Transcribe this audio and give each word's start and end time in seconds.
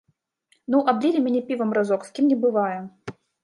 Ну, 0.75 0.79
аблілі 0.93 1.21
мяне 1.27 1.41
півам 1.51 1.77
разок, 1.81 2.01
з 2.11 2.15
кім 2.19 2.25
не 2.33 2.41
бывае. 2.47 2.79